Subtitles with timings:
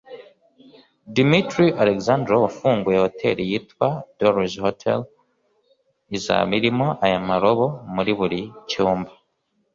[1.15, 4.99] Dmitry Alexandro wafunguye hoteli yitwa Dolls Hotel
[6.17, 9.11] izaba irimo aya marobo muri buri cyumba